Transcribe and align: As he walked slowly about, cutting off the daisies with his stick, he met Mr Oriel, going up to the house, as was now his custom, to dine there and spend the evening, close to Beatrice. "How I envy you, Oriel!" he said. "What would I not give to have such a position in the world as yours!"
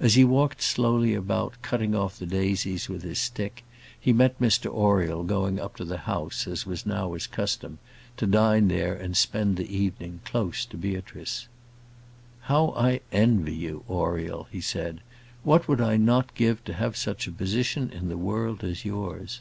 As 0.00 0.14
he 0.16 0.24
walked 0.24 0.60
slowly 0.60 1.14
about, 1.14 1.54
cutting 1.62 1.94
off 1.94 2.18
the 2.18 2.26
daisies 2.26 2.88
with 2.88 3.02
his 3.04 3.20
stick, 3.20 3.62
he 4.00 4.12
met 4.12 4.40
Mr 4.40 4.66
Oriel, 4.68 5.22
going 5.22 5.60
up 5.60 5.76
to 5.76 5.84
the 5.84 5.98
house, 6.10 6.48
as 6.48 6.66
was 6.66 6.84
now 6.84 7.12
his 7.12 7.28
custom, 7.28 7.78
to 8.16 8.26
dine 8.26 8.66
there 8.66 8.96
and 8.96 9.16
spend 9.16 9.56
the 9.56 9.72
evening, 9.72 10.18
close 10.24 10.64
to 10.66 10.76
Beatrice. 10.76 11.46
"How 12.50 12.70
I 12.76 12.98
envy 13.12 13.54
you, 13.54 13.84
Oriel!" 13.88 14.48
he 14.50 14.60
said. 14.60 15.00
"What 15.44 15.68
would 15.68 15.80
I 15.80 15.98
not 15.98 16.34
give 16.34 16.64
to 16.64 16.72
have 16.74 16.96
such 16.96 17.28
a 17.28 17.30
position 17.30 17.90
in 17.92 18.08
the 18.08 18.18
world 18.18 18.64
as 18.64 18.84
yours!" 18.84 19.40